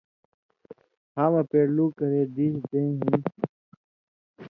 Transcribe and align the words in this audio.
ہا 1.15 1.23
مہ 1.31 1.41
پیڑلو 1.49 1.85
کرے 1.97 2.21
دیس 2.35 2.55
دېں 2.69 2.89
ہِن 2.97 3.19